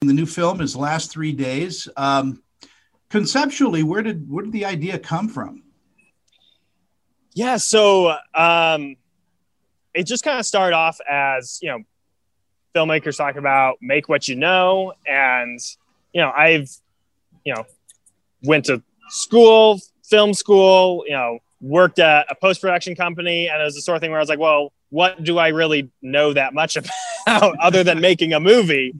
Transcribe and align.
The 0.00 0.12
new 0.12 0.26
film 0.26 0.60
is 0.60 0.76
Last 0.76 1.10
Three 1.10 1.32
Days. 1.32 1.88
Um, 1.96 2.40
conceptually, 3.08 3.82
where 3.82 4.00
did 4.00 4.30
where 4.30 4.44
did 4.44 4.52
the 4.52 4.64
idea 4.64 4.96
come 4.96 5.28
from? 5.28 5.64
Yeah, 7.34 7.56
so 7.56 8.14
um, 8.32 8.94
it 9.94 10.04
just 10.04 10.22
kind 10.22 10.38
of 10.38 10.46
started 10.46 10.76
off 10.76 11.00
as 11.10 11.58
you 11.60 11.70
know, 11.70 11.80
filmmakers 12.76 13.16
talk 13.16 13.34
about 13.34 13.78
make 13.80 14.08
what 14.08 14.28
you 14.28 14.36
know, 14.36 14.92
and 15.04 15.58
you 16.12 16.20
know, 16.20 16.30
I've 16.30 16.70
you 17.44 17.54
know 17.54 17.66
went 18.44 18.66
to 18.66 18.80
school, 19.08 19.80
film 20.04 20.32
school, 20.32 21.02
you 21.08 21.14
know, 21.14 21.40
worked 21.60 21.98
at 21.98 22.30
a 22.30 22.36
post 22.36 22.60
production 22.60 22.94
company, 22.94 23.48
and 23.48 23.60
it 23.60 23.64
was 23.64 23.74
the 23.74 23.82
sort 23.82 23.96
of 23.96 24.00
thing 24.00 24.12
where 24.12 24.20
I 24.20 24.22
was 24.22 24.28
like, 24.28 24.38
well, 24.38 24.72
what 24.90 25.24
do 25.24 25.38
I 25.38 25.48
really 25.48 25.90
know 26.02 26.32
that 26.34 26.54
much 26.54 26.76
about 27.26 27.58
other 27.58 27.82
than 27.82 28.00
making 28.00 28.32
a 28.32 28.38
movie? 28.38 28.94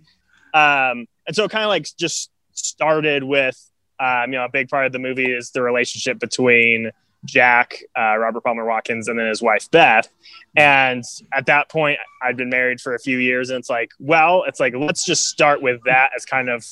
Um, 0.55 1.07
and 1.27 1.35
so 1.35 1.45
it 1.45 1.51
kind 1.51 1.65
of 1.65 1.69
like 1.69 1.87
just 1.99 2.31
started 2.53 3.23
with, 3.23 3.59
um, 4.01 4.33
you 4.33 4.39
know, 4.39 4.45
a 4.45 4.51
big 4.51 4.69
part 4.69 4.87
of 4.87 4.93
the 4.93 4.99
movie 4.99 5.31
is 5.31 5.51
the 5.51 5.63
relationship 5.63 6.19
between 6.19 6.91
Jack, 7.25 7.83
uh, 7.99 8.17
Robert 8.17 8.45
Palmer 8.45 8.65
Watkins, 8.65 9.09
and 9.09 9.19
then 9.19 9.27
his 9.27 9.43
wife 9.43 9.71
Beth. 9.71 10.09
And 10.57 11.05
at 11.33 11.47
that 11.47 11.69
point, 11.69 11.99
I'd 12.23 12.37
been 12.37 12.49
married 12.49 12.81
for 12.81 12.95
a 12.95 12.99
few 12.99 13.19
years, 13.19 13.51
and 13.51 13.59
it's 13.59 13.71
like, 13.71 13.91
well, 13.99 14.45
it's 14.47 14.61
like 14.61 14.75
let's 14.77 15.05
just 15.05 15.27
start 15.27 15.61
with 15.61 15.81
that 15.85 16.11
as 16.17 16.25
kind 16.25 16.49
of 16.49 16.65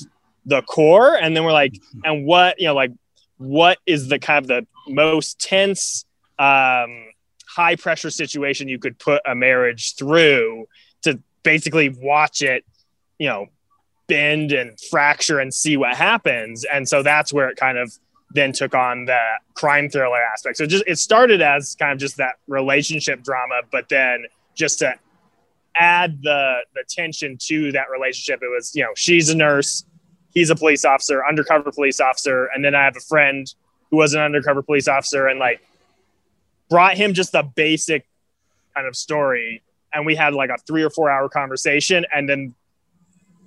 the 0.45 0.63
core, 0.63 1.17
and 1.17 1.37
then 1.37 1.45
we're 1.45 1.53
like, 1.53 1.75
and 2.05 2.25
what 2.27 2.61
you 2.61 2.67
know, 2.67 2.75
like 2.75 2.93
what 3.39 3.79
is 3.87 4.09
the 4.09 4.19
kind 4.19 4.39
of 4.39 4.47
the 4.47 4.67
most 4.89 5.41
tense, 5.41 6.05
um, 6.39 7.07
high 7.47 7.77
pressure 7.77 8.11
situation 8.11 8.69
you 8.69 8.79
could 8.79 8.99
put 8.99 9.21
a 9.27 9.35
marriage 9.35 9.95
through 9.97 10.67
to 11.03 11.21
basically 11.43 11.89
watch 11.89 12.43
it, 12.43 12.65
you 13.19 13.29
know, 13.29 13.47
bend 14.09 14.53
and 14.53 14.79
fracture 14.91 15.39
and 15.39 15.53
see 15.53 15.77
what 15.77 15.97
happens. 15.97 16.65
And 16.65 16.89
so 16.89 17.03
that's 17.03 17.33
where 17.33 17.49
it 17.49 17.57
kind 17.57 17.79
of 17.79 17.93
then 18.31 18.53
took 18.53 18.75
on 18.75 19.07
the 19.07 19.21
crime 19.55 19.89
thriller 19.89 20.21
aspect. 20.21 20.59
So 20.59 20.67
just 20.67 20.85
it 20.87 20.99
started 20.99 21.41
as 21.41 21.75
kind 21.79 21.93
of 21.93 21.99
just 21.99 22.17
that 22.19 22.37
relationship 22.47 23.23
drama, 23.23 23.63
but 23.71 23.89
then 23.89 24.27
just 24.55 24.79
to 24.81 24.95
add 25.77 26.23
the 26.23 26.59
the 26.75 26.85
tension 26.89 27.37
to 27.47 27.73
that 27.73 27.87
relationship, 27.91 28.41
it 28.43 28.49
was 28.49 28.73
you 28.75 28.83
know 28.83 28.91
she's 28.97 29.29
a 29.31 29.37
nurse, 29.37 29.85
he's 30.33 30.51
a 30.51 30.57
police 30.57 30.85
officer, 30.85 31.25
undercover 31.27 31.71
police 31.73 32.01
officer, 32.01 32.47
and 32.55 32.65
then 32.65 32.75
I 32.75 32.85
have 32.85 32.97
a 32.97 33.01
friend 33.01 33.53
who 33.91 33.99
was 33.99 34.15
an 34.15 34.21
undercover 34.21 34.63
police 34.63 34.89
officer, 34.89 35.27
and 35.27 35.39
like 35.39 35.61
brought 36.69 36.97
him 36.97 37.15
just 37.15 37.35
a 37.35 37.43
basic 37.43 38.07
kind 38.75 38.87
of 38.87 38.97
story, 38.97 39.63
and 39.93 40.05
we 40.05 40.15
had 40.15 40.35
like 40.35 40.51
a 40.51 40.59
three 40.67 40.83
or 40.83 40.91
four 40.91 41.11
hour 41.11 41.29
conversation, 41.29 42.05
and 42.15 42.29
then 42.29 42.55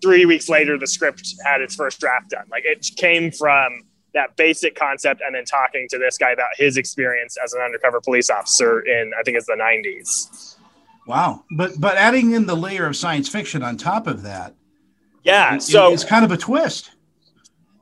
three 0.01 0.25
weeks 0.25 0.49
later 0.49 0.77
the 0.77 0.87
script 0.87 1.35
had 1.45 1.61
its 1.61 1.75
first 1.75 1.99
draft 1.99 2.29
done. 2.29 2.45
Like 2.51 2.63
it 2.65 2.85
came 2.97 3.31
from 3.31 3.83
that 4.13 4.35
basic 4.35 4.75
concept 4.75 5.21
and 5.25 5.35
then 5.35 5.45
talking 5.45 5.87
to 5.89 5.97
this 5.97 6.17
guy 6.17 6.31
about 6.31 6.49
his 6.57 6.77
experience 6.77 7.37
as 7.43 7.53
an 7.53 7.61
undercover 7.61 8.01
police 8.01 8.29
officer 8.29 8.81
in 8.81 9.11
I 9.19 9.23
think 9.23 9.37
it's 9.37 9.45
the 9.45 9.53
90s. 9.53 10.55
Wow. 11.07 11.43
But 11.55 11.79
but 11.79 11.97
adding 11.97 12.33
in 12.33 12.45
the 12.45 12.55
layer 12.55 12.85
of 12.85 12.95
science 12.95 13.29
fiction 13.29 13.63
on 13.63 13.77
top 13.77 14.07
of 14.07 14.23
that. 14.23 14.53
Yeah, 15.23 15.55
it, 15.55 15.61
so 15.61 15.91
it's 15.91 16.03
kind 16.03 16.23
of 16.23 16.31
a 16.31 16.37
twist. 16.37 16.91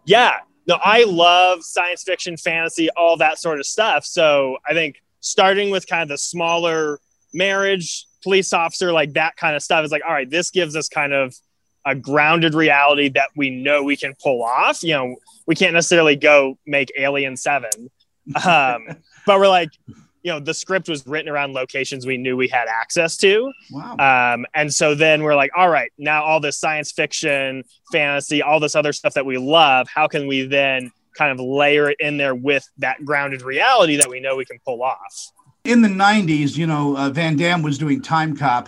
Yeah. 0.05 0.37
No, 0.67 0.79
I 0.83 1.03
love 1.03 1.63
science 1.63 2.03
fiction, 2.03 2.35
fantasy, 2.35 2.89
all 2.97 3.17
that 3.17 3.39
sort 3.39 3.59
of 3.59 3.65
stuff. 3.65 4.05
So 4.05 4.57
I 4.67 4.73
think 4.73 5.01
starting 5.19 5.69
with 5.69 5.87
kind 5.87 6.03
of 6.03 6.09
the 6.09 6.17
smaller 6.17 6.99
marriage, 7.33 8.05
police 8.23 8.51
officer, 8.53 8.91
like 8.91 9.13
that 9.13 9.35
kind 9.37 9.55
of 9.55 9.61
stuff 9.61 9.85
is 9.85 9.91
like, 9.91 10.01
all 10.05 10.13
right, 10.13 10.29
this 10.29 10.51
gives 10.51 10.75
us 10.75 10.89
kind 10.89 11.13
of 11.13 11.35
a 11.87 11.95
grounded 11.95 12.53
reality 12.53 13.07
that 13.07 13.29
we 13.35 13.49
know 13.49 13.81
we 13.81 13.95
can 13.95 14.13
pull 14.21 14.43
off. 14.43 14.83
You 14.83 14.93
know, 14.93 15.15
we 15.45 15.55
can't 15.55 15.73
necessarily 15.73 16.17
go 16.17 16.57
make 16.67 16.91
Alien 16.97 17.37
Seven, 17.37 17.89
um, 18.45 18.87
but 19.25 19.39
we're 19.39 19.47
like, 19.47 19.69
you 20.21 20.33
know, 20.33 20.41
the 20.41 20.53
script 20.53 20.89
was 20.89 21.07
written 21.07 21.31
around 21.31 21.53
locations 21.53 22.05
we 22.05 22.17
knew 22.17 22.35
we 22.35 22.49
had 22.49 22.67
access 22.67 23.15
to. 23.17 23.49
Wow. 23.71 23.95
Um, 24.33 24.45
and 24.53 24.73
so 24.73 24.93
then 24.93 25.23
we're 25.23 25.35
like, 25.35 25.51
all 25.55 25.69
right, 25.69 25.89
now 25.97 26.23
all 26.23 26.41
this 26.41 26.57
science 26.57 26.91
fiction, 26.91 27.63
fantasy, 27.93 28.41
all 28.41 28.59
this 28.59 28.75
other 28.75 28.91
stuff 28.91 29.13
that 29.13 29.25
we 29.25 29.37
love, 29.37 29.87
how 29.87 30.07
can 30.07 30.27
we 30.27 30.45
then 30.45 30.91
kind 31.17 31.31
of 31.31 31.39
layer 31.39 31.89
it 31.89 31.97
in 32.01 32.17
there 32.17 32.35
with 32.35 32.67
that 32.79 33.05
grounded 33.05 33.41
reality 33.41 33.95
that 33.95 34.09
we 34.09 34.19
know 34.19 34.35
we 34.35 34.43
can 34.43 34.59
pull 34.65 34.83
off? 34.83 35.31
In 35.63 35.81
the 35.81 35.87
90s, 35.87 36.57
you 36.57 36.67
know, 36.67 36.97
uh, 36.97 37.09
Van 37.09 37.37
Damme 37.37 37.61
was 37.61 37.77
doing 37.77 38.01
Timecop. 38.01 38.67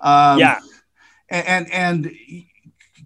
Um, 0.00 0.38
yeah. 0.38 0.60
And, 1.34 1.68
and, 1.68 1.72
and 1.72 2.16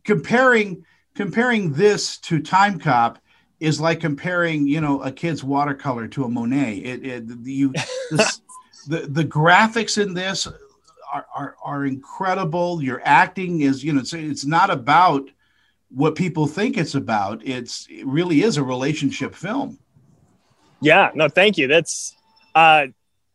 comparing 0.04 0.84
comparing 1.14 1.72
this 1.72 2.18
to 2.18 2.40
Time 2.40 2.78
Cop 2.78 3.18
is 3.58 3.80
like 3.80 4.00
comparing, 4.00 4.68
you 4.68 4.80
know, 4.80 5.02
a 5.02 5.10
kid's 5.10 5.42
watercolor 5.42 6.06
to 6.08 6.24
a 6.24 6.28
Monet. 6.28 6.76
It, 6.76 7.06
it 7.06 7.24
you, 7.42 7.72
this, 8.10 8.40
the 8.86 9.06
the 9.08 9.24
graphics 9.24 10.00
in 10.00 10.14
this 10.14 10.46
are, 11.12 11.26
are, 11.34 11.56
are 11.64 11.86
incredible. 11.86 12.82
Your 12.82 13.00
acting 13.04 13.62
is, 13.62 13.82
you 13.82 13.92
know, 13.92 14.00
it's, 14.00 14.12
it's 14.12 14.44
not 14.44 14.70
about 14.70 15.28
what 15.90 16.14
people 16.14 16.46
think 16.46 16.76
it's 16.76 16.94
about. 16.94 17.40
It's 17.44 17.86
it 17.90 18.06
really 18.06 18.42
is 18.42 18.58
a 18.58 18.62
relationship 18.62 19.34
film. 19.34 19.78
Yeah, 20.80 21.10
no, 21.14 21.28
thank 21.28 21.58
you. 21.58 21.66
That's 21.66 22.14
uh, 22.54 22.88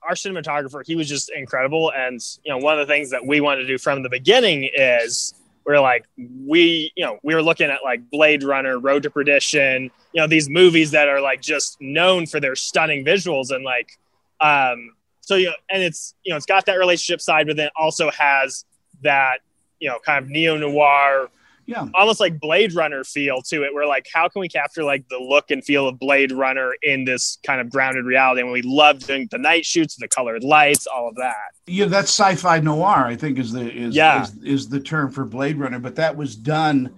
our 0.08 0.16
cinematographer. 0.16 0.86
He 0.86 0.96
was 0.96 1.08
just 1.08 1.32
incredible, 1.36 1.92
and 1.96 2.20
you 2.44 2.52
know, 2.52 2.58
one 2.58 2.80
of 2.80 2.88
the 2.88 2.94
things 2.94 3.12
that 3.12 3.26
we 3.26 3.42
wanted 3.42 3.62
to 3.62 3.68
do 3.68 3.78
from 3.78 4.04
the 4.04 4.10
beginning 4.10 4.70
is 4.74 5.34
we're 5.66 5.80
like 5.80 6.06
we 6.46 6.92
you 6.96 7.06
know 7.06 7.18
we 7.24 7.34
were 7.34 7.42
looking 7.42 7.70
at 7.70 7.80
like 7.84 8.10
blade 8.10 8.44
runner 8.44 8.80
road 8.80 9.04
to 9.04 9.10
perdition 9.10 9.84
you 10.12 10.22
know 10.22 10.28
these 10.28 10.50
movies 10.50 10.92
that 10.92 11.08
are 11.08 11.22
like 11.22 11.42
just 11.42 11.78
known 11.80 12.26
for 12.26 12.40
their 12.40 12.56
stunning 12.56 13.06
visuals 13.06 13.52
and 13.52 13.64
like 13.64 13.98
um 14.42 14.94
so 15.22 15.36
you 15.36 15.48
know 15.48 15.54
and 15.70 15.82
it's 15.82 16.16
you 16.24 16.32
know 16.32 16.38
it's 16.38 16.46
got 16.46 16.66
that 16.66 16.76
relationship 16.76 17.22
side 17.22 17.48
but 17.48 17.56
then 17.56 17.70
also 17.76 18.12
has 18.12 18.66
that 19.04 19.40
you 19.80 19.90
know 19.90 20.00
kind 20.06 20.24
of 20.24 20.30
neo 20.30 20.58
noir 20.58 21.30
yeah. 21.66 21.88
almost 21.94 22.20
like 22.20 22.40
blade 22.40 22.74
runner 22.74 23.04
feel 23.04 23.42
to 23.42 23.64
it 23.64 23.74
we're 23.74 23.86
like 23.86 24.08
how 24.14 24.28
can 24.28 24.40
we 24.40 24.50
capture 24.50 24.84
like 24.84 25.08
the 25.10 25.18
look 25.18 25.52
and 25.52 25.64
feel 25.64 25.88
of 25.88 26.00
blade 26.00 26.32
runner 26.32 26.74
in 26.84 27.06
this 27.06 27.38
kind 27.46 27.62
of 27.62 27.70
grounded 27.70 28.06
reality? 28.06 28.42
And 28.42 28.52
we 28.52 28.62
love 28.62 29.00
doing 29.00 29.28
the 29.32 29.38
night 29.38 29.66
shoots 29.66 29.96
the 29.96 30.08
colored 30.08 30.44
lights 30.44 30.88
all 30.88 31.08
of 31.08 31.16
that. 31.16 31.52
Yeah 31.68 31.86
that's 31.86 32.10
sci-fi 32.10 32.60
noir 32.60 33.06
i 33.06 33.16
think 33.16 33.40
is 33.40 33.52
the 33.52 33.72
is, 33.72 33.96
yeah. 33.96 34.24
is, 34.24 34.38
is 34.44 34.70
the 34.70 34.80
term 34.80 35.12
for 35.12 35.26
blade 35.26 35.58
runner 35.58 35.80
but 35.80 35.96
that 35.96 36.16
was 36.16 36.36
done 36.36 36.94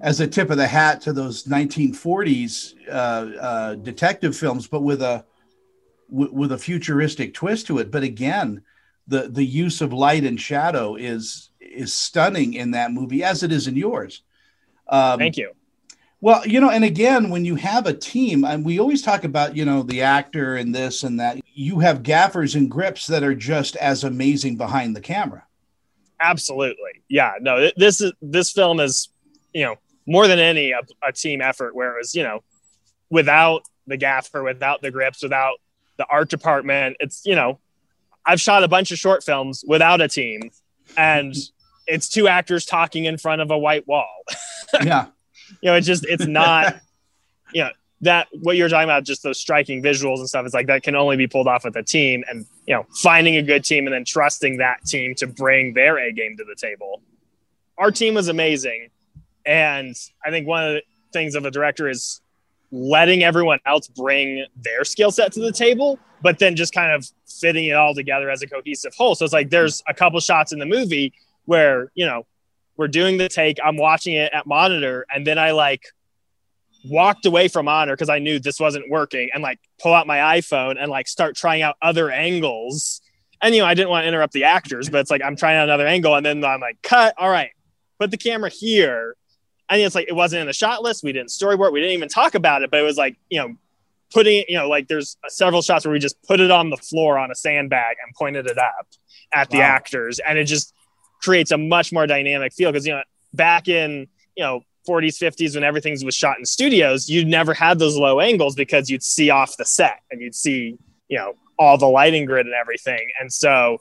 as 0.00 0.20
a 0.20 0.26
tip 0.26 0.50
of 0.50 0.56
the 0.56 0.66
hat 0.66 1.00
to 1.02 1.12
those 1.12 1.44
1940s 1.44 2.74
uh, 2.88 2.92
uh, 2.92 3.74
detective 3.76 4.36
films 4.36 4.66
but 4.66 4.82
with 4.82 5.02
a 5.02 5.24
w- 6.10 6.32
with 6.32 6.52
a 6.52 6.58
futuristic 6.58 7.34
twist 7.34 7.66
to 7.68 7.78
it. 7.78 7.90
But 7.90 8.02
again 8.02 8.62
the 9.06 9.28
the 9.28 9.44
use 9.44 9.80
of 9.80 9.92
light 9.92 10.24
and 10.24 10.40
shadow 10.40 10.96
is 10.96 11.49
is 11.70 11.94
stunning 11.94 12.54
in 12.54 12.72
that 12.72 12.92
movie, 12.92 13.22
as 13.22 13.42
it 13.42 13.52
is 13.52 13.66
in 13.66 13.76
yours. 13.76 14.22
Um, 14.88 15.18
Thank 15.18 15.36
you. 15.36 15.52
Well, 16.22 16.46
you 16.46 16.60
know, 16.60 16.68
and 16.68 16.84
again, 16.84 17.30
when 17.30 17.46
you 17.46 17.54
have 17.54 17.86
a 17.86 17.94
team, 17.94 18.44
and 18.44 18.62
we 18.64 18.78
always 18.78 19.00
talk 19.00 19.24
about, 19.24 19.56
you 19.56 19.64
know, 19.64 19.82
the 19.82 20.02
actor 20.02 20.56
and 20.56 20.74
this 20.74 21.02
and 21.02 21.18
that, 21.18 21.40
you 21.54 21.78
have 21.78 22.02
gaffers 22.02 22.56
and 22.56 22.70
grips 22.70 23.06
that 23.06 23.22
are 23.22 23.34
just 23.34 23.76
as 23.76 24.04
amazing 24.04 24.56
behind 24.56 24.94
the 24.94 25.00
camera. 25.00 25.44
Absolutely. 26.20 27.02
Yeah. 27.08 27.32
No, 27.40 27.70
this 27.76 28.02
is 28.02 28.12
this 28.20 28.52
film 28.52 28.80
is, 28.80 29.08
you 29.54 29.64
know, 29.64 29.76
more 30.06 30.28
than 30.28 30.38
any 30.38 30.72
a, 30.72 30.80
a 31.02 31.12
team 31.12 31.40
effort. 31.40 31.74
Whereas, 31.74 32.14
you 32.14 32.22
know, 32.22 32.42
without 33.08 33.62
the 33.86 33.96
gaffer, 33.96 34.42
without 34.42 34.82
the 34.82 34.90
grips, 34.90 35.22
without 35.22 35.54
the 35.96 36.06
art 36.10 36.28
department, 36.28 36.98
it's 37.00 37.24
you 37.24 37.34
know, 37.34 37.58
I've 38.26 38.40
shot 38.40 38.62
a 38.62 38.68
bunch 38.68 38.90
of 38.90 38.98
short 38.98 39.24
films 39.24 39.64
without 39.66 40.02
a 40.02 40.08
team, 40.08 40.50
and 40.98 41.34
it's 41.90 42.08
two 42.08 42.28
actors 42.28 42.64
talking 42.64 43.04
in 43.04 43.18
front 43.18 43.40
of 43.40 43.50
a 43.50 43.58
white 43.58 43.86
wall. 43.86 44.24
yeah. 44.82 45.06
You 45.60 45.70
know, 45.70 45.74
it's 45.74 45.86
just 45.86 46.06
it's 46.06 46.26
not 46.26 46.80
you 47.52 47.62
know 47.62 47.70
that 48.02 48.28
what 48.40 48.56
you're 48.56 48.68
talking 48.68 48.84
about 48.84 49.04
just 49.04 49.22
those 49.22 49.38
striking 49.38 49.82
visuals 49.82 50.18
and 50.18 50.28
stuff 50.28 50.44
it's 50.44 50.54
like 50.54 50.66
that 50.66 50.82
can 50.82 50.94
only 50.94 51.16
be 51.16 51.26
pulled 51.26 51.46
off 51.46 51.64
with 51.64 51.76
a 51.76 51.82
team 51.82 52.24
and 52.28 52.46
you 52.66 52.74
know 52.74 52.86
finding 52.94 53.36
a 53.36 53.42
good 53.42 53.64
team 53.64 53.86
and 53.86 53.94
then 53.94 54.04
trusting 54.04 54.58
that 54.58 54.84
team 54.86 55.14
to 55.14 55.26
bring 55.26 55.74
their 55.74 55.98
a 55.98 56.12
game 56.12 56.36
to 56.36 56.44
the 56.44 56.54
table 56.54 57.02
our 57.78 57.90
team 57.90 58.14
was 58.14 58.28
amazing 58.28 58.88
and 59.44 59.94
i 60.24 60.30
think 60.30 60.46
one 60.46 60.64
of 60.64 60.72
the 60.74 60.82
things 61.12 61.34
of 61.34 61.44
a 61.44 61.50
director 61.50 61.88
is 61.88 62.20
letting 62.72 63.24
everyone 63.24 63.58
else 63.66 63.88
bring 63.88 64.46
their 64.56 64.84
skill 64.84 65.10
set 65.10 65.32
to 65.32 65.40
the 65.40 65.52
table 65.52 65.98
but 66.22 66.38
then 66.38 66.54
just 66.54 66.72
kind 66.72 66.92
of 66.92 67.06
fitting 67.40 67.66
it 67.66 67.74
all 67.74 67.94
together 67.94 68.30
as 68.30 68.42
a 68.42 68.46
cohesive 68.46 68.94
whole 68.94 69.14
so 69.14 69.24
it's 69.24 69.34
like 69.34 69.50
there's 69.50 69.82
a 69.88 69.94
couple 69.94 70.18
shots 70.20 70.52
in 70.52 70.58
the 70.58 70.66
movie 70.66 71.12
where 71.50 71.90
you 71.94 72.06
know 72.06 72.26
we're 72.76 72.88
doing 72.88 73.16
the 73.18 73.28
take 73.28 73.58
i'm 73.64 73.76
watching 73.76 74.14
it 74.14 74.32
at 74.32 74.46
monitor 74.46 75.04
and 75.12 75.26
then 75.26 75.38
i 75.38 75.50
like 75.50 75.82
walked 76.84 77.26
away 77.26 77.48
from 77.48 77.66
monitor 77.66 77.94
because 77.94 78.08
i 78.08 78.18
knew 78.18 78.38
this 78.38 78.58
wasn't 78.58 78.88
working 78.88 79.28
and 79.34 79.42
like 79.42 79.58
pull 79.82 79.92
out 79.92 80.06
my 80.06 80.38
iphone 80.38 80.76
and 80.80 80.90
like 80.90 81.06
start 81.06 81.36
trying 81.36 81.62
out 81.62 81.76
other 81.82 82.10
angles 82.10 83.00
and 83.42 83.54
you 83.54 83.60
know 83.60 83.66
i 83.66 83.74
didn't 83.74 83.90
want 83.90 84.04
to 84.04 84.08
interrupt 84.08 84.32
the 84.32 84.44
actors 84.44 84.88
but 84.88 84.98
it's 85.00 85.10
like 85.10 85.22
i'm 85.22 85.36
trying 85.36 85.56
out 85.56 85.64
another 85.64 85.86
angle 85.86 86.14
and 86.14 86.24
then 86.24 86.42
i'm 86.44 86.60
like 86.60 86.80
cut 86.82 87.14
all 87.18 87.28
right 87.28 87.50
put 87.98 88.10
the 88.10 88.16
camera 88.16 88.48
here 88.48 89.14
and 89.70 89.80
it's 89.80 89.94
like 89.94 90.08
it 90.08 90.14
wasn't 90.14 90.40
in 90.40 90.46
the 90.46 90.52
shot 90.52 90.82
list. 90.82 91.04
We 91.04 91.12
didn't 91.12 91.28
storyboard. 91.28 91.72
We 91.72 91.80
didn't 91.80 91.94
even 91.94 92.08
talk 92.08 92.34
about 92.34 92.62
it. 92.62 92.70
But 92.70 92.80
it 92.80 92.82
was 92.82 92.98
like 92.98 93.16
you 93.30 93.38
know, 93.38 93.54
putting 94.12 94.44
you 94.48 94.56
know, 94.56 94.68
like 94.68 94.88
there's 94.88 95.16
several 95.28 95.62
shots 95.62 95.86
where 95.86 95.92
we 95.92 96.00
just 96.00 96.20
put 96.24 96.40
it 96.40 96.50
on 96.50 96.70
the 96.70 96.76
floor 96.76 97.18
on 97.18 97.30
a 97.30 97.34
sandbag 97.34 97.96
and 98.04 98.14
pointed 98.14 98.46
it 98.46 98.58
up 98.58 98.88
at 99.32 99.48
wow. 99.48 99.58
the 99.58 99.62
actors, 99.62 100.18
and 100.18 100.38
it 100.38 100.44
just 100.44 100.74
creates 101.22 101.50
a 101.50 101.58
much 101.58 101.92
more 101.92 102.06
dynamic 102.06 102.52
feel 102.52 102.70
because 102.70 102.86
you 102.86 102.92
know 102.92 103.02
back 103.34 103.68
in 103.68 104.06
you 104.36 104.42
know 104.42 104.62
40s 104.88 105.18
50s 105.18 105.54
when 105.54 105.64
everything 105.64 105.96
was 106.04 106.14
shot 106.14 106.38
in 106.38 106.44
studios 106.44 107.08
you 107.08 107.24
never 107.24 107.54
had 107.54 107.78
those 107.78 107.96
low 107.96 108.20
angles 108.20 108.54
because 108.54 108.88
you'd 108.88 109.02
see 109.02 109.30
off 109.30 109.56
the 109.56 109.64
set 109.64 110.00
and 110.10 110.20
you'd 110.20 110.34
see 110.34 110.78
you 111.08 111.18
know 111.18 111.34
all 111.58 111.76
the 111.76 111.86
lighting 111.86 112.24
grid 112.24 112.46
and 112.46 112.54
everything 112.54 113.08
and 113.20 113.32
so 113.32 113.78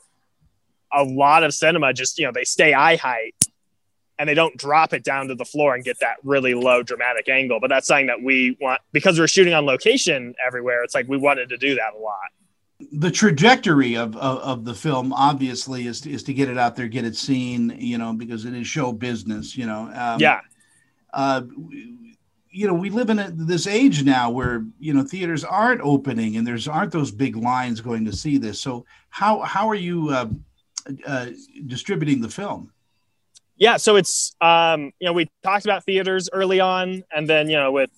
a 0.91 1.03
lot 1.03 1.43
of 1.43 1.53
cinema 1.53 1.93
just 1.93 2.19
you 2.19 2.25
know 2.25 2.31
they 2.33 2.43
stay 2.43 2.73
eye 2.73 2.97
height 2.97 3.33
and 4.19 4.27
they 4.27 4.33
don't 4.33 4.57
drop 4.57 4.93
it 4.93 5.03
down 5.03 5.29
to 5.29 5.35
the 5.35 5.45
floor 5.45 5.73
and 5.73 5.83
get 5.83 5.99
that 6.01 6.17
really 6.23 6.53
low 6.53 6.83
dramatic 6.83 7.29
angle. 7.29 7.59
But 7.61 7.69
that's 7.69 7.87
something 7.87 8.07
that 8.07 8.21
we 8.21 8.57
want 8.59 8.81
because 8.91 9.17
we're 9.17 9.29
shooting 9.29 9.53
on 9.53 9.65
location 9.65 10.35
everywhere. 10.45 10.83
It's 10.83 10.93
like 10.93 11.07
we 11.07 11.17
wanted 11.17 11.49
to 11.49 11.57
do 11.57 11.75
that 11.75 11.93
a 11.95 11.97
lot. 11.97 12.17
The 12.93 13.11
trajectory 13.11 13.95
of, 13.95 14.15
of, 14.15 14.39
of 14.39 14.65
the 14.65 14.73
film 14.73 15.11
obviously 15.11 15.87
is 15.87 16.01
to, 16.01 16.11
is 16.11 16.23
to 16.23 16.33
get 16.33 16.49
it 16.49 16.57
out 16.57 16.75
there, 16.75 16.87
get 16.87 17.05
it 17.05 17.15
seen, 17.15 17.75
you 17.77 17.97
know, 17.97 18.13
because 18.13 18.45
it 18.45 18.53
is 18.53 18.67
show 18.67 18.93
business, 18.93 19.57
you 19.57 19.65
know. 19.65 19.91
Um, 19.93 20.19
yeah. 20.19 20.41
Uh, 21.13 21.41
you 22.51 22.67
know, 22.67 22.73
we 22.73 22.89
live 22.89 23.09
in 23.09 23.19
a, 23.19 23.29
this 23.31 23.67
age 23.67 24.03
now 24.03 24.29
where 24.29 24.65
you 24.79 24.93
know 24.93 25.03
theaters 25.03 25.43
aren't 25.43 25.81
opening 25.81 26.37
and 26.37 26.47
there's 26.47 26.67
aren't 26.67 26.91
those 26.91 27.11
big 27.11 27.35
lines 27.35 27.81
going 27.81 28.05
to 28.05 28.13
see 28.13 28.37
this. 28.37 28.59
So 28.61 28.85
how 29.09 29.39
how 29.41 29.69
are 29.69 29.75
you 29.75 30.09
uh, 30.09 30.29
uh, 31.05 31.27
distributing 31.67 32.21
the 32.21 32.29
film? 32.29 32.71
yeah, 33.59 33.75
so 33.75 33.97
it's 33.97 34.35
um, 34.41 34.93
you 34.99 35.05
know 35.05 35.13
we 35.13 35.29
talked 35.43 35.65
about 35.65 35.83
theaters 35.83 36.29
early 36.31 36.59
on, 36.61 37.03
and 37.11 37.29
then 37.29 37.49
you 37.49 37.57
know 37.57 37.71
with 37.71 37.91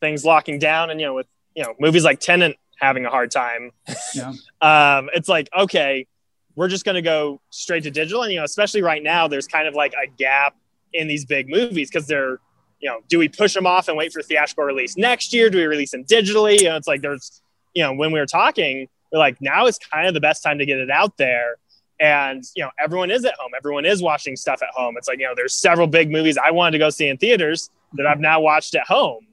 things 0.00 0.24
locking 0.24 0.58
down, 0.58 0.90
and 0.90 0.98
you 0.98 1.06
know 1.06 1.14
with 1.14 1.26
you 1.54 1.62
know 1.62 1.74
movies 1.78 2.02
like 2.02 2.18
Tenet 2.18 2.56
having 2.82 3.06
a 3.06 3.10
hard 3.10 3.30
time, 3.30 3.70
yeah. 4.14 4.32
um, 4.60 5.08
it's 5.14 5.28
like 5.28 5.48
okay, 5.56 6.06
we're 6.54 6.68
just 6.68 6.84
going 6.84 6.96
to 6.96 7.02
go 7.02 7.40
straight 7.50 7.84
to 7.84 7.90
digital, 7.90 8.22
and 8.22 8.32
you 8.32 8.38
know 8.38 8.44
especially 8.44 8.82
right 8.82 9.02
now, 9.02 9.28
there's 9.28 9.46
kind 9.46 9.66
of 9.66 9.74
like 9.74 9.94
a 9.94 10.06
gap 10.18 10.56
in 10.92 11.08
these 11.08 11.24
big 11.24 11.48
movies 11.48 11.88
because 11.88 12.06
they're 12.06 12.38
you 12.80 12.90
know 12.90 12.98
do 13.08 13.18
we 13.18 13.28
push 13.28 13.54
them 13.54 13.66
off 13.66 13.88
and 13.88 13.96
wait 13.96 14.12
for 14.12 14.22
theatrical 14.22 14.64
release 14.64 14.96
next 14.96 15.32
year? 15.32 15.48
Do 15.48 15.58
we 15.58 15.64
release 15.64 15.92
them 15.92 16.04
digitally? 16.04 16.58
You 16.58 16.70
know, 16.70 16.76
it's 16.76 16.88
like 16.88 17.00
there's 17.00 17.40
you 17.74 17.82
know 17.82 17.94
when 17.94 18.12
we 18.12 18.18
were 18.18 18.26
talking, 18.26 18.88
we're 19.12 19.18
like 19.18 19.40
now 19.40 19.66
is 19.66 19.78
kind 19.78 20.06
of 20.08 20.14
the 20.14 20.20
best 20.20 20.42
time 20.42 20.58
to 20.58 20.66
get 20.66 20.78
it 20.78 20.90
out 20.90 21.16
there 21.16 21.56
and 22.02 22.42
you 22.56 22.64
know 22.64 22.70
everyone 22.82 23.10
is 23.10 23.24
at 23.24 23.34
home 23.38 23.52
everyone 23.56 23.84
is 23.84 24.02
watching 24.02 24.34
stuff 24.34 24.60
at 24.62 24.68
home 24.74 24.96
it's 24.96 25.08
like 25.08 25.18
you 25.18 25.26
know 25.26 25.34
there's 25.36 25.54
several 25.54 25.86
big 25.86 26.10
movies 26.10 26.36
i 26.36 26.50
wanted 26.50 26.72
to 26.72 26.78
go 26.78 26.90
see 26.90 27.08
in 27.08 27.16
theaters 27.16 27.70
that 27.94 28.06
i've 28.06 28.18
now 28.18 28.40
watched 28.40 28.74
at 28.74 28.86
home 28.86 29.24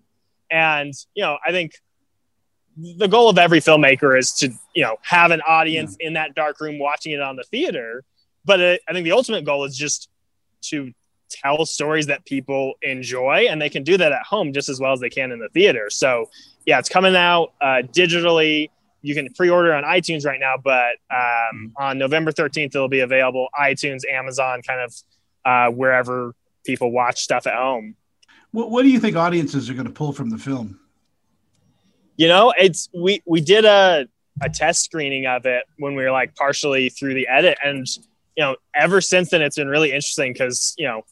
and 0.51 0.93
you 1.15 1.23
know 1.23 1.37
i 1.45 1.51
think 1.51 1.73
the 2.97 3.07
goal 3.07 3.29
of 3.29 3.37
every 3.37 3.59
filmmaker 3.59 4.17
is 4.17 4.31
to 4.33 4.51
you 4.73 4.83
know 4.83 4.97
have 5.01 5.31
an 5.31 5.41
audience 5.41 5.97
yeah. 5.99 6.07
in 6.07 6.13
that 6.13 6.35
dark 6.35 6.59
room 6.59 6.79
watching 6.79 7.11
it 7.11 7.21
on 7.21 7.35
the 7.35 7.43
theater 7.43 8.03
but 8.45 8.59
it, 8.59 8.81
i 8.87 8.93
think 8.93 9.03
the 9.03 9.11
ultimate 9.11 9.43
goal 9.45 9.63
is 9.63 9.77
just 9.77 10.09
to 10.61 10.91
tell 11.29 11.65
stories 11.65 12.07
that 12.07 12.25
people 12.25 12.73
enjoy 12.81 13.45
and 13.49 13.61
they 13.61 13.69
can 13.69 13.83
do 13.83 13.97
that 13.97 14.11
at 14.11 14.23
home 14.23 14.51
just 14.51 14.67
as 14.67 14.79
well 14.79 14.93
as 14.93 14.99
they 14.99 15.09
can 15.09 15.31
in 15.31 15.39
the 15.39 15.49
theater 15.49 15.89
so 15.89 16.29
yeah 16.65 16.79
it's 16.79 16.89
coming 16.89 17.15
out 17.15 17.53
uh, 17.61 17.81
digitally 17.91 18.69
you 19.01 19.15
can 19.15 19.31
pre-order 19.33 19.73
on 19.73 19.83
iTunes 19.83 20.25
right 20.25 20.39
now, 20.39 20.55
but 20.61 20.95
um, 21.09 21.71
on 21.77 21.97
November 21.97 22.31
13th, 22.31 22.75
it'll 22.75 22.89
be 22.89 22.99
available 22.99 23.47
iTunes, 23.59 24.01
Amazon, 24.09 24.61
kind 24.61 24.81
of 24.81 24.95
uh, 25.45 25.71
wherever 25.71 26.35
people 26.65 26.91
watch 26.91 27.21
stuff 27.21 27.47
at 27.47 27.55
home. 27.55 27.95
What, 28.51 28.71
what 28.71 28.83
do 28.83 28.89
you 28.89 28.99
think 28.99 29.15
audiences 29.15 29.69
are 29.69 29.73
going 29.73 29.87
to 29.87 29.93
pull 29.93 30.11
from 30.11 30.29
the 30.29 30.37
film? 30.37 30.79
You 32.19 32.27
know, 32.27 32.53
it's 32.59 32.89
we 32.93 33.23
we 33.25 33.39
did 33.39 33.63
a 33.63 34.05
a 34.41 34.49
test 34.49 34.83
screening 34.83 35.25
of 35.25 35.45
it 35.45 35.63
when 35.77 35.95
we 35.95 36.03
were 36.03 36.11
like 36.11 36.35
partially 36.35 36.89
through 36.89 37.13
the 37.13 37.29
edit, 37.29 37.57
and 37.63 37.87
you 38.35 38.43
know, 38.43 38.57
ever 38.75 38.99
since 38.99 39.29
then, 39.29 39.41
it's 39.41 39.55
been 39.55 39.69
really 39.69 39.91
interesting 39.93 40.33
because 40.33 40.75
you 40.77 40.85
know, 40.85 41.05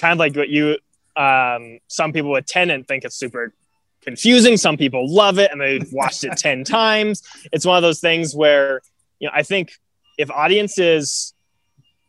kind 0.00 0.10
of 0.10 0.18
like 0.18 0.34
what 0.34 0.48
you 0.48 0.76
um, 1.14 1.78
some 1.86 2.12
people 2.12 2.32
with 2.32 2.46
Tenet 2.46 2.88
think 2.88 3.04
it's 3.04 3.14
super 3.14 3.54
confusing. 4.02 4.56
Some 4.56 4.76
people 4.76 5.08
love 5.08 5.38
it 5.38 5.52
and 5.52 5.60
they've 5.60 5.86
watched 5.92 6.24
it 6.24 6.36
10 6.36 6.64
times. 6.64 7.22
It's 7.52 7.64
one 7.64 7.76
of 7.76 7.82
those 7.82 8.00
things 8.00 8.34
where, 8.34 8.80
you 9.20 9.28
know, 9.28 9.32
I 9.32 9.44
think 9.44 9.70
if 10.18 10.32
audiences 10.32 11.32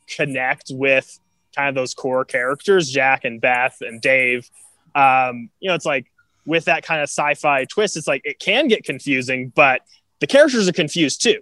connect 0.08 0.72
with 0.72 1.20
kind 1.56 1.70
of 1.70 1.76
those 1.76 1.94
core 1.94 2.26
characters, 2.26 2.90
Jack 2.90 3.24
and 3.24 3.40
Beth 3.40 3.78
and 3.82 4.02
Dave, 4.02 4.50
um, 4.96 5.52
you 5.60 5.70
know, 5.70 5.76
it's 5.76 5.86
like 5.86 6.08
with 6.46 6.66
that 6.66 6.84
kind 6.84 7.02
of 7.02 7.10
sci 7.10 7.36
fi 7.36 7.66
twist, 7.66 7.98
it's 7.98 8.08
like 8.08 8.22
it 8.24 8.40
can 8.40 8.68
get 8.68 8.84
confusing, 8.84 9.52
but 9.56 9.82
the 10.20 10.28
characters 10.28 10.68
are 10.68 10.74
confused 10.74 11.22
too. 11.22 11.40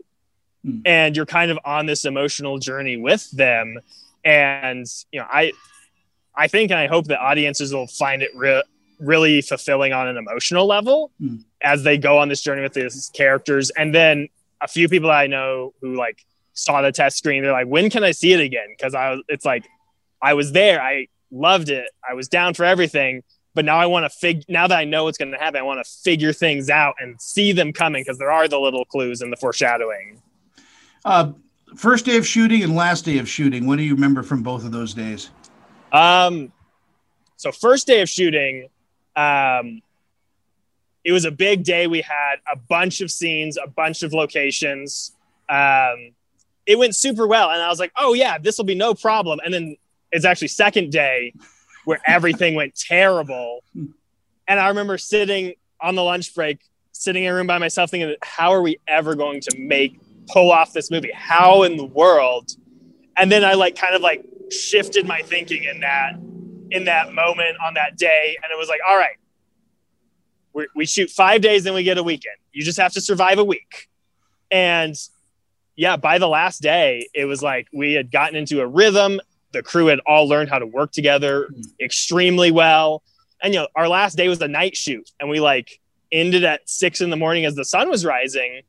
Mm. 0.65 0.81
And 0.85 1.15
you're 1.15 1.25
kind 1.25 1.51
of 1.51 1.59
on 1.65 1.85
this 1.85 2.05
emotional 2.05 2.57
journey 2.57 2.97
with 2.97 3.29
them. 3.31 3.79
And, 4.23 4.85
you 5.11 5.19
know, 5.19 5.27
I, 5.29 5.51
I 6.35 6.47
think 6.47 6.71
and 6.71 6.79
I 6.79 6.87
hope 6.87 7.05
that 7.05 7.19
audiences 7.19 7.73
will 7.73 7.87
find 7.87 8.21
it 8.21 8.31
real 8.35 8.63
really 8.99 9.41
fulfilling 9.41 9.91
on 9.91 10.07
an 10.07 10.17
emotional 10.17 10.65
level 10.65 11.11
mm. 11.21 11.43
as 11.61 11.83
they 11.83 11.97
go 11.97 12.17
on 12.17 12.29
this 12.29 12.41
journey 12.41 12.61
with 12.61 12.73
these 12.73 13.11
characters. 13.13 13.69
And 13.71 13.93
then 13.93 14.29
a 14.61 14.67
few 14.67 14.87
people 14.87 15.11
I 15.11 15.27
know 15.27 15.73
who 15.81 15.95
like 15.95 16.25
saw 16.53 16.81
the 16.81 16.91
test 16.91 17.17
screen, 17.17 17.43
they're 17.43 17.51
like, 17.51 17.67
when 17.67 17.89
can 17.89 18.03
I 18.03 18.11
see 18.11 18.33
it 18.33 18.39
again? 18.39 18.67
Because 18.69 18.95
I 18.95 19.11
was, 19.11 19.21
it's 19.27 19.45
like, 19.45 19.65
I 20.21 20.35
was 20.35 20.53
there, 20.53 20.81
I 20.81 21.07
loved 21.31 21.69
it, 21.69 21.89
I 22.07 22.13
was 22.13 22.29
down 22.29 22.53
for 22.53 22.63
everything. 22.63 23.23
But 23.55 23.65
now 23.65 23.77
I 23.77 23.85
want 23.85 24.05
to 24.05 24.09
fig. 24.09 24.43
Now 24.49 24.67
that 24.67 24.77
I 24.77 24.85
know 24.85 25.03
what's 25.03 25.17
going 25.17 25.31
to 25.31 25.37
happen, 25.37 25.59
I 25.59 25.63
want 25.63 25.83
to 25.83 25.91
figure 26.03 26.33
things 26.33 26.69
out 26.69 26.95
and 26.99 27.21
see 27.21 27.51
them 27.51 27.71
coming 27.71 28.01
because 28.03 28.17
there 28.17 28.31
are 28.31 28.47
the 28.47 28.59
little 28.59 28.85
clues 28.85 29.21
and 29.21 29.31
the 29.31 29.37
foreshadowing. 29.37 30.21
Uh, 31.05 31.33
first 31.75 32.05
day 32.05 32.17
of 32.17 32.25
shooting 32.25 32.63
and 32.63 32.75
last 32.75 33.05
day 33.05 33.19
of 33.19 33.29
shooting. 33.29 33.67
What 33.67 33.77
do 33.77 33.83
you 33.83 33.93
remember 33.93 34.23
from 34.23 34.41
both 34.41 34.65
of 34.65 34.71
those 34.71 34.93
days? 34.93 35.29
Um, 35.91 36.51
so 37.37 37.51
first 37.51 37.87
day 37.87 38.01
of 38.01 38.09
shooting, 38.09 38.69
um, 39.15 39.81
it 41.03 41.11
was 41.11 41.25
a 41.25 41.31
big 41.31 41.63
day. 41.63 41.87
We 41.87 42.01
had 42.01 42.35
a 42.51 42.55
bunch 42.55 43.01
of 43.01 43.11
scenes, 43.11 43.57
a 43.57 43.67
bunch 43.67 44.03
of 44.03 44.13
locations. 44.13 45.11
Um, 45.49 46.13
it 46.65 46.79
went 46.79 46.95
super 46.95 47.27
well, 47.27 47.49
and 47.49 47.61
I 47.61 47.67
was 47.67 47.79
like, 47.79 47.91
"Oh 47.97 48.13
yeah, 48.13 48.37
this 48.37 48.57
will 48.57 48.65
be 48.65 48.75
no 48.75 48.93
problem." 48.93 49.41
And 49.43 49.53
then 49.53 49.75
it's 50.11 50.23
actually 50.25 50.47
second 50.47 50.91
day 50.91 51.33
where 51.85 51.99
everything 52.05 52.55
went 52.55 52.75
terrible, 52.75 53.63
and 53.75 54.59
I 54.59 54.69
remember 54.69 54.97
sitting 54.97 55.53
on 55.81 55.95
the 55.95 56.03
lunch 56.03 56.33
break, 56.33 56.59
sitting 56.91 57.23
in 57.23 57.31
a 57.31 57.35
room 57.35 57.47
by 57.47 57.57
myself, 57.57 57.91
thinking, 57.91 58.15
"How 58.21 58.51
are 58.53 58.61
we 58.61 58.79
ever 58.87 59.15
going 59.15 59.41
to 59.41 59.57
make 59.57 59.99
pull 60.27 60.51
off 60.51 60.73
this 60.73 60.89
movie? 60.91 61.11
How 61.13 61.63
in 61.63 61.77
the 61.77 61.85
world?" 61.85 62.51
And 63.17 63.31
then 63.31 63.43
I 63.43 63.53
like 63.53 63.75
kind 63.75 63.95
of 63.95 64.01
like 64.01 64.25
shifted 64.51 65.07
my 65.07 65.21
thinking 65.21 65.63
in 65.63 65.81
that 65.81 66.15
in 66.71 66.85
that 66.85 67.13
moment 67.13 67.57
on 67.63 67.75
that 67.75 67.97
day. 67.97 68.35
And 68.41 68.51
it 68.51 68.57
was 68.57 68.67
like, 68.67 68.79
all 68.87 68.97
right, 68.97 69.15
we 70.75 70.85
shoot 70.85 71.09
five 71.09 71.41
days, 71.41 71.63
then 71.63 71.73
we 71.73 71.83
get 71.83 71.97
a 71.97 72.03
weekend. 72.03 72.35
You 72.51 72.63
just 72.63 72.79
have 72.79 72.93
to 72.93 73.01
survive 73.01 73.37
a 73.39 73.43
week. 73.43 73.89
And 74.51 74.95
yeah, 75.75 75.97
by 75.97 76.17
the 76.17 76.27
last 76.27 76.61
day, 76.61 77.07
it 77.13 77.25
was 77.25 77.41
like 77.41 77.67
we 77.73 77.93
had 77.93 78.11
gotten 78.11 78.35
into 78.35 78.61
a 78.61 78.67
rhythm. 78.67 79.19
The 79.53 79.63
crew 79.63 79.87
had 79.87 79.99
all 80.05 80.27
learned 80.27 80.49
how 80.49 80.59
to 80.59 80.67
work 80.67 80.91
together 80.91 81.47
mm-hmm. 81.51 81.61
extremely 81.79 82.51
well. 82.51 83.03
And 83.41 83.53
you 83.53 83.61
know, 83.61 83.67
our 83.75 83.87
last 83.87 84.15
day 84.17 84.27
was 84.27 84.41
a 84.41 84.47
night 84.47 84.75
shoot, 84.75 85.09
and 85.19 85.29
we 85.29 85.39
like 85.39 85.79
ended 86.11 86.43
at 86.43 86.67
six 86.69 87.01
in 87.01 87.09
the 87.09 87.15
morning 87.15 87.45
as 87.45 87.55
the 87.55 87.65
sun 87.65 87.89
was 87.89 88.05
rising. 88.05 88.61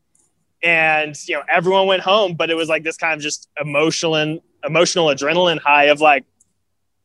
And 0.63 1.17
you 1.29 1.37
know, 1.37 1.43
everyone 1.53 1.87
went 1.87 2.03
home, 2.03 2.35
but 2.35 2.51
it 2.51 2.55
was 2.55 2.69
like 2.69 2.83
this 2.83 2.97
kind 2.97 3.15
of 3.15 3.21
just 3.21 3.49
emotional 3.61 4.17
and 4.17 4.41
emotional 4.65 5.07
adrenaline 5.07 5.59
high 5.59 5.85
of 5.85 6.01
like, 6.01 6.25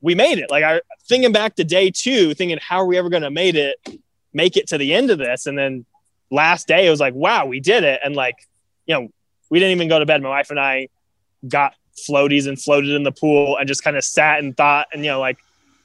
we 0.02 0.16
made 0.16 0.40
it. 0.40 0.50
Like 0.50 0.64
I 0.64 0.82
thinking 1.08 1.32
back 1.32 1.56
to 1.56 1.64
day 1.64 1.92
two, 1.92 2.34
thinking 2.34 2.58
how 2.62 2.78
are 2.78 2.86
we 2.86 2.98
ever 2.98 3.10
going 3.10 3.24
to 3.24 3.30
made 3.30 3.56
it, 3.56 3.78
make 4.34 4.56
it 4.56 4.68
to 4.68 4.78
the 4.78 4.94
end 4.94 5.12
of 5.12 5.18
this, 5.18 5.46
and 5.46 5.58
then 5.58 5.86
last 6.32 6.68
day 6.68 6.88
it 6.88 6.90
was 6.90 7.00
like, 7.00 7.14
wow, 7.14 7.46
we 7.46 7.60
did 7.60 7.84
it, 7.84 8.00
and 8.04 8.16
like 8.16 8.36
you 8.86 8.96
know, 8.96 9.10
we 9.50 9.60
didn't 9.60 9.74
even 9.76 9.88
go 9.88 10.00
to 10.00 10.06
bed. 10.06 10.22
My 10.22 10.30
wife 10.30 10.50
and 10.50 10.60
I 10.60 10.88
got 11.48 11.76
floaties 12.08 12.48
and 12.48 12.62
floated 12.62 12.92
in 12.92 13.04
the 13.04 13.12
pool 13.12 13.58
and 13.58 13.68
just 13.68 13.84
kind 13.84 13.98
of 13.98 14.04
sat 14.04 14.40
and 14.40 14.56
thought, 14.56 14.88
and 14.94 15.04
you 15.04 15.12
know, 15.12 15.20
like 15.20 15.38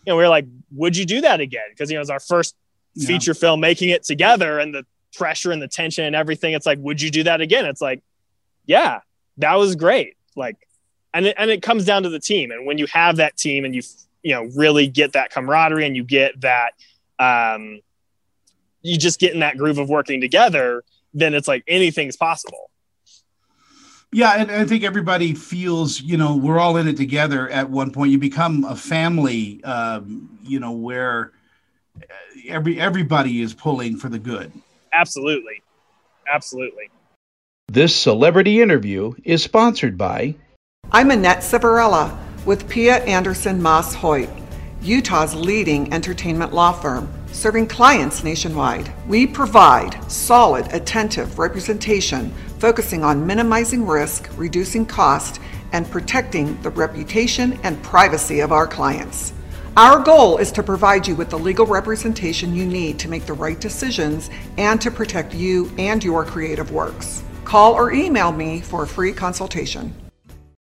you 0.07 0.13
know, 0.13 0.17
we 0.17 0.23
were 0.23 0.29
like, 0.29 0.47
would 0.73 0.97
you 0.97 1.07
do 1.07 1.23
that 1.23 1.41
again? 1.41 1.65
Because 1.71 1.91
you 1.91 1.95
know, 1.95 2.01
it 2.01 2.03
was 2.03 2.11
our 2.11 2.21
first 2.21 2.55
yeah. 2.95 3.07
feature 3.07 3.35
film 3.35 3.61
making 3.61 3.91
it 3.91 4.05
together, 4.05 4.59
and 4.59 4.75
the 4.75 4.85
pressure 5.15 5.53
and 5.53 5.63
the 5.63 5.69
tension 5.69 6.05
and 6.05 6.17
everything. 6.17 6.55
It's 6.55 6.67
like, 6.67 6.79
would 6.81 7.01
you 7.01 7.11
do 7.11 7.23
that 7.25 7.41
again? 7.41 7.67
It's 7.67 7.81
like, 7.81 8.03
yeah, 8.67 9.01
that 9.39 9.55
was 9.55 9.77
great. 9.77 10.17
Like 10.37 10.57
and 11.15 11.27
it, 11.27 11.37
and 11.39 11.51
it 11.51 11.63
comes 11.63 11.87
down 11.87 12.03
to 12.03 12.11
the 12.11 12.19
team 12.19 12.51
and 12.51 12.67
when 12.67 12.77
you 12.77 12.87
have 12.93 13.17
that 13.17 13.37
team 13.37 13.65
and 13.65 13.75
you 13.75 13.81
you 14.23 14.35
know 14.35 14.43
really 14.57 14.87
get 14.87 15.13
that 15.13 15.31
camaraderie 15.31 15.87
and 15.87 15.97
you 15.97 16.05
get 16.05 16.39
that 16.43 16.73
um, 17.19 17.81
you 18.83 18.99
just 18.99 19.21
get 19.21 19.33
in 19.33 19.41
that 19.41 19.57
groove 19.57 19.79
of 19.79 19.89
working 19.89 20.21
together 20.21 20.85
then 21.15 21.33
it's 21.33 21.49
like 21.49 21.63
anything's 21.67 22.17
possible 22.17 22.71
Yeah, 24.15 24.35
and 24.37 24.49
I 24.49 24.65
think 24.65 24.85
everybody 24.85 25.35
feels, 25.35 26.01
you 26.01 26.17
know, 26.17 26.37
we're 26.37 26.61
all 26.61 26.77
in 26.77 26.87
it 26.87 26.97
together 26.97 27.49
at 27.49 27.69
one 27.69 27.91
point. 27.91 28.13
You 28.13 28.19
become 28.19 28.63
a 28.63 28.77
family, 28.77 29.63
um, 29.65 30.39
you 30.41 30.61
know, 30.61 30.71
where 30.71 31.33
every 32.47 32.79
everybody 32.79 33.43
is 33.43 33.53
pulling 33.55 33.97
for 33.97 34.09
the 34.09 34.21
good. 34.21 34.53
Absolutely. 34.93 35.61
Absolutely. 36.33 36.91
This 37.67 37.97
celebrity 37.97 38.63
interview 38.63 39.15
is 39.25 39.43
sponsored 39.43 39.99
by 39.99 40.37
I'm 40.93 41.11
Annette 41.11 41.39
Savarella 41.39 42.17
with 42.47 42.69
Pia 42.69 43.03
Anderson 43.07 43.61
Moss 43.61 43.95
Hoyt, 43.95 44.31
Utah's 44.81 45.35
leading 45.35 45.93
entertainment 45.93 46.53
law 46.53 46.71
firm, 46.71 47.13
serving 47.33 47.67
clients 47.67 48.23
nationwide. 48.23 48.93
We 49.09 49.27
provide 49.27 49.99
solid, 50.09 50.73
attentive 50.73 51.41
representation 51.41 52.33
focusing 52.65 53.05
on 53.05 53.27
minimizing 53.27 53.87
risk, 53.87 54.31
reducing 54.39 54.87
cost, 54.87 55.39
and 55.73 55.91
protecting 55.91 56.59
the 56.63 56.71
reputation 56.71 57.61
and 57.63 57.83
privacy 57.83 58.41
of 58.41 58.53
our 58.53 58.67
clients. 58.67 59.35
Our 59.77 60.03
goal 60.03 60.39
is 60.39 60.51
to 60.53 60.63
provide 60.63 61.07
you 61.07 61.15
with 61.15 61.29
the 61.29 61.39
legal 61.39 61.67
representation 61.67 62.55
you 62.55 62.65
need 62.65 62.99
to 63.01 63.09
make 63.11 63.27
the 63.27 63.35
right 63.35 63.61
decisions 63.61 64.31
and 64.57 64.81
to 64.81 64.91
protect 64.91 65.35
you 65.35 65.71
and 65.77 66.03
your 66.03 66.25
creative 66.25 66.71
works. 66.73 67.23
Call 67.45 67.75
or 67.75 67.93
email 67.93 68.33
me 68.33 68.63
for 68.63 68.85
a 68.85 68.89
free 68.89 69.13
consultation. 69.13 69.95